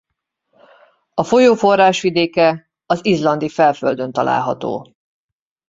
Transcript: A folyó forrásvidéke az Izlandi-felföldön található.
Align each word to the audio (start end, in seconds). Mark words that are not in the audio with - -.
A 1.13 1.23
folyó 1.23 1.53
forrásvidéke 1.53 2.71
az 2.85 3.05
Izlandi-felföldön 3.05 4.11
található. 4.11 4.95